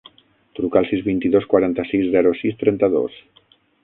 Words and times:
Truca 0.59 0.79
al 0.79 0.87
sis, 0.91 1.03
vint-i-dos, 1.07 1.45
quaranta-sis, 1.51 2.07
zero, 2.15 2.31
sis, 2.41 2.57
trenta-dos. 2.63 3.19